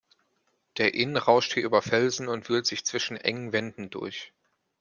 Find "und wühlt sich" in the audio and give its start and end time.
2.27-2.83